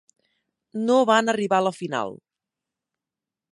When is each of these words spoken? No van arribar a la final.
No 0.85 0.95
van 1.09 1.29
arribar 1.35 1.61
a 1.63 1.67
la 1.67 1.73
final. 1.81 2.17